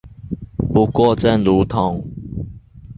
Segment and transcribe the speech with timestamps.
[0.73, 2.03] 不過正如同